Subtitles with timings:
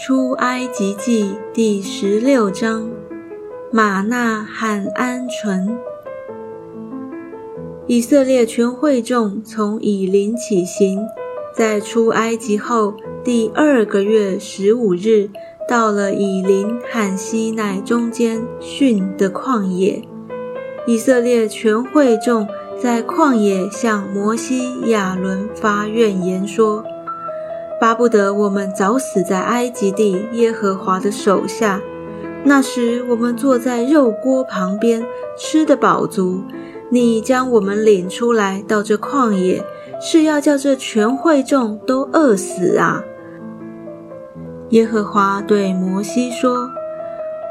[0.00, 2.88] 出埃及记第十六章，
[3.72, 5.76] 玛纳和鹌鹑。
[7.88, 11.00] 以色列全会众从以林起行，
[11.52, 15.30] 在出埃及后第二个月十五日，
[15.68, 20.00] 到了以林和西奈中间逊的旷野。
[20.86, 22.46] 以色列全会众
[22.80, 26.84] 在旷野向摩西、亚伦发怨言说。
[27.80, 31.80] 巴不得我们早死在埃及地耶和华的手下。
[32.44, 35.04] 那时我们坐在肉锅旁边，
[35.36, 36.42] 吃得饱足。
[36.90, 39.62] 你将我们领出来到这旷野，
[40.00, 43.04] 是要叫这全会众都饿死啊！
[44.70, 46.70] 耶和华对摩西说：“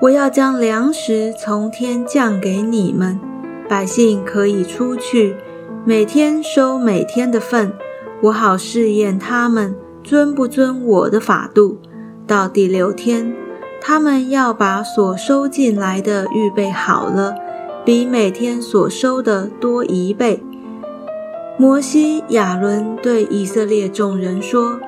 [0.01, 3.19] 我要将粮食从天降给你们，
[3.69, 5.35] 百姓可以出去，
[5.85, 7.73] 每天收每天的份，
[8.23, 9.75] 我好试验他们。”
[10.07, 11.79] 遵不遵我的法度？
[12.25, 13.35] 到第六天，
[13.81, 17.35] 他们要把所收进来的预备好了，
[17.83, 20.41] 比每天所收的多一倍。
[21.57, 24.79] 摩西、亚伦对以色列众人说：“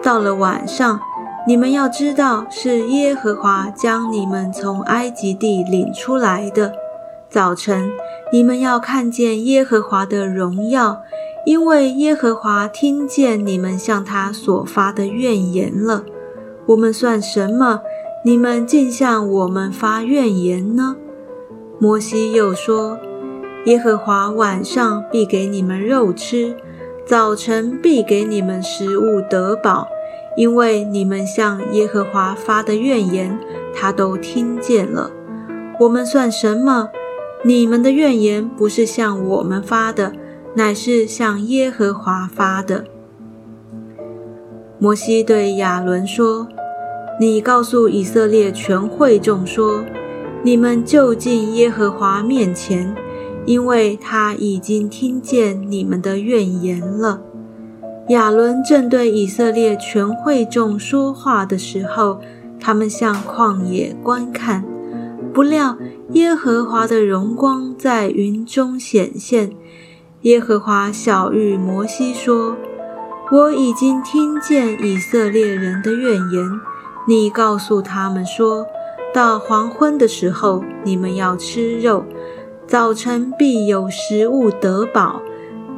[0.00, 1.00] 到了晚上，
[1.48, 6.74] 你们要知道是耶和华将你们从埃及地领出来的。
[7.28, 7.90] 早晨，
[8.32, 11.02] 你们要看见耶和华的荣耀。”
[11.44, 16.04] 因为耶和华听见你们向他所发的怨言了，
[16.66, 17.80] 我们算什么？
[18.24, 20.96] 你们竟向我们发怨言呢？
[21.78, 22.98] 摩西又说：
[23.66, 26.56] 耶和华晚上必给你们肉吃，
[27.04, 29.88] 早晨必给你们食物得饱，
[30.38, 33.38] 因为你们向耶和华发的怨言，
[33.74, 35.10] 他都听见了。
[35.80, 36.88] 我们算什么？
[37.42, 40.14] 你们的怨言不是向我们发的。
[40.54, 42.84] 乃是向耶和华发的。
[44.78, 46.46] 摩西对亚伦说
[47.18, 49.84] ：“你告诉以色列全会众说，
[50.42, 52.94] 你们就近耶和华面前，
[53.46, 57.20] 因为他已经听见你们的怨言了。”
[58.10, 62.20] 亚伦正对以色列全会众说话的时候，
[62.60, 64.62] 他们向旷野观看，
[65.32, 65.78] 不料
[66.10, 69.50] 耶和华的荣光在云中显现。
[70.24, 72.56] 耶和华小谕摩西说
[73.30, 76.50] ：“我已经听见以色列人的怨言。
[77.06, 78.66] 你告诉他们说，
[79.12, 82.04] 到黄昏的时候，你们要吃肉；
[82.66, 85.20] 早晨必有食物得饱。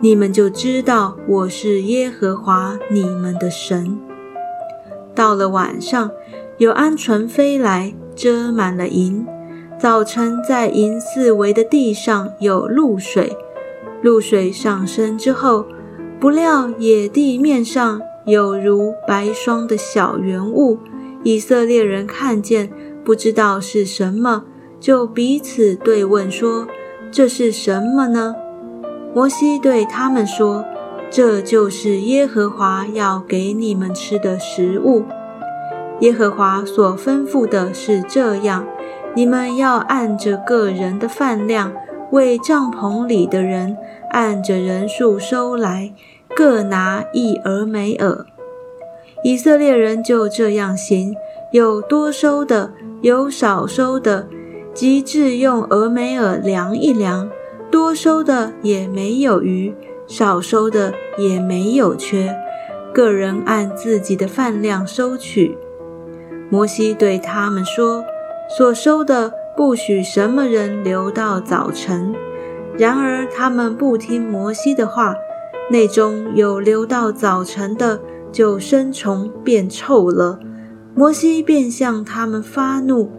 [0.01, 3.99] 你们就知道我是耶和华你们的神。
[5.13, 6.13] 到了晚上，
[6.59, 9.27] 有鹌鹑飞来，遮满了营。
[9.77, 13.37] 早晨在营四围的地上有露水。”
[14.03, 15.67] 露水上升之后，
[16.21, 20.79] 不料野地面上有如白霜的小圆物。
[21.23, 22.71] 以色列人看见，
[23.05, 24.45] 不知道是什么，
[24.79, 26.69] 就彼此对问说
[27.11, 28.35] ：“这是什么呢？”
[29.13, 30.65] 摩西对他们说
[31.11, 35.05] ：“这就是耶和华要给你们吃的食物。
[36.01, 38.67] 耶和华所吩咐的是这样：
[39.15, 41.73] 你们要按着个人的饭量，
[42.13, 43.77] 为帐篷里的人。”
[44.13, 45.93] 按着人数收来，
[46.35, 48.25] 各拿一俄梅尔。
[49.23, 51.15] 以色列人就这样行，
[51.51, 52.73] 有多收的，
[53.03, 54.27] 有少收的，
[54.73, 57.29] 即至用俄梅尔量一量，
[57.71, 59.75] 多收的也没有余，
[60.07, 62.35] 少收的也没有缺，
[62.95, 65.59] 个人按自己的饭量收取。
[66.49, 68.05] 摩西对他们说
[68.57, 72.15] ：“所收的不许什么人留到早晨。”
[72.79, 75.15] 然而他们不听摩西的话，
[75.71, 77.99] 内中有留到早晨的，
[78.31, 80.39] 就生虫变臭了。
[80.95, 83.11] 摩西便向他们发怒。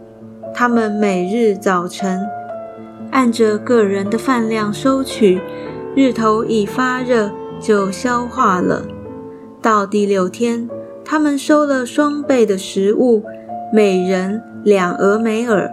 [0.54, 2.20] 他们每日早晨
[3.10, 5.40] 按着个人的饭量收取，
[5.94, 8.82] 日头一发热就消化了。
[9.60, 10.68] 到第六天，
[11.04, 13.22] 他们收了双倍的食物，
[13.72, 15.70] 每人两俄美尔。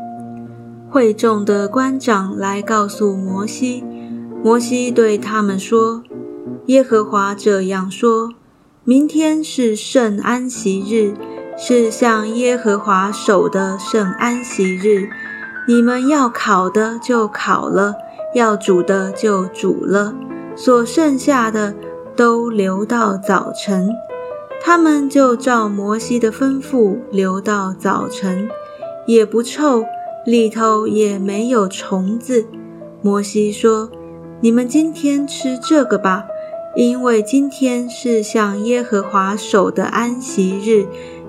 [0.96, 3.84] 会众的官长来告诉摩西，
[4.42, 6.02] 摩西对他们说
[6.68, 8.32] ：“耶和华这样说：
[8.86, 11.14] 明天是圣安息日，
[11.58, 15.10] 是向耶和华守的圣安息日。
[15.68, 17.96] 你们要烤的就烤了，
[18.34, 20.16] 要煮的就煮了，
[20.56, 21.76] 所剩下的
[22.16, 23.90] 都留到早晨。
[24.64, 28.48] 他们就照摩西的吩咐留到早晨，
[29.06, 29.84] 也不臭。”
[30.26, 32.46] 里头也没有虫子。
[33.02, 33.90] 摩西说
[34.42, 36.26] ：“你们今天吃这个吧，
[36.76, 40.88] 因为今天是向耶和华守的安息日。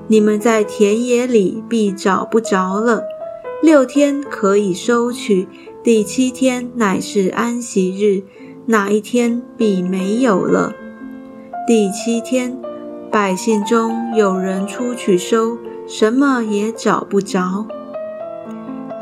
[0.08, 3.02] 你们在田野里必找不着了。
[3.62, 5.46] 六天可以收取，
[5.82, 8.22] 第七天乃是安息日，
[8.66, 10.72] 哪一天必没有了。
[11.66, 12.56] 第七天，
[13.10, 17.66] 百姓中有人出去收，什么也找不着。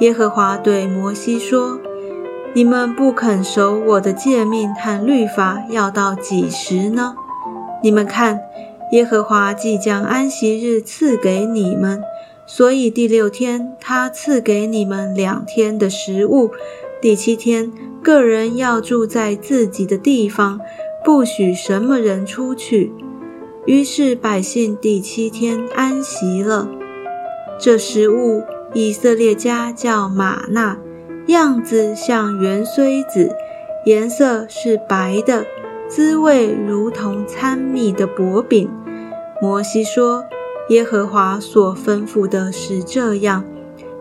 [0.01, 1.79] 耶和华对摩西说
[2.55, 7.15] ：“你们不肯守我的诫命和律法，要到几时呢？
[7.83, 8.41] 你们看。”
[8.93, 12.01] 耶和华即将安息日赐给你们，
[12.47, 16.51] 所以第六天他赐给你们两天的食物。
[17.01, 20.61] 第七天，个人要住在自己的地方，
[21.03, 22.93] 不许什么人出去。
[23.67, 26.69] 于是百姓第七天安息了。
[27.59, 28.43] 这食物，
[28.75, 30.77] 以色列家叫玛纳，
[31.29, 33.31] 样子像圆锥子，
[33.87, 35.47] 颜色是白的，
[35.89, 38.69] 滋味如同参蜜的薄饼。
[39.41, 40.25] 摩西说
[40.71, 43.45] ：“耶和华所吩咐的是这样，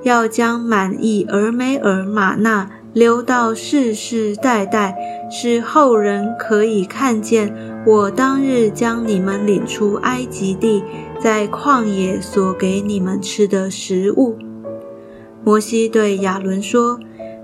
[0.02, 4.96] 要将满意俄梅尔玛纳留到世世代代，
[5.30, 7.54] 使后人可以看见
[7.86, 10.84] 我当日将你们领出埃及地，
[11.20, 14.36] 在旷野所给你们吃的食物。”
[15.44, 17.00] 摩西对亚伦说：“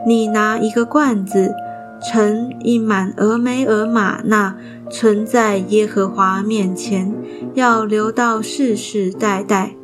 [0.07, 1.53] 你拿一个罐子。”
[2.01, 4.55] 盛一满俄梅尔玛纳，
[4.89, 7.13] 存在耶和华面前，
[7.55, 9.75] 要留到世世代代。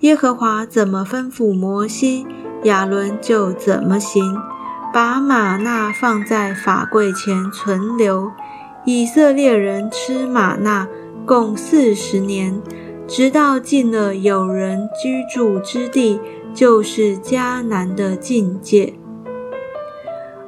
[0.00, 2.26] 耶和华怎么吩咐摩西，
[2.64, 4.36] 亚伦就怎么行，
[4.92, 8.30] 把玛纳放在法柜前存留。
[8.84, 10.86] 以色列人吃玛纳
[11.24, 12.60] 共四十年，
[13.08, 16.20] 直到进了有人居住之地，
[16.54, 18.94] 就是迦南的境界。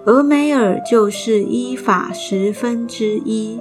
[0.05, 3.61] 俄美尔就是依法十分之一。